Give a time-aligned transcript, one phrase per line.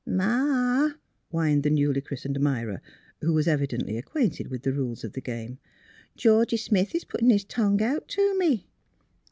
[0.07, 0.93] "Ma,"
[1.29, 2.81] whined the newly christened Myra,
[3.19, 5.59] who was evidently acquainted with the rules of the game,"
[6.17, 7.77] Georgie Smith is puttin' out his tongue
[8.07, 8.67] to me!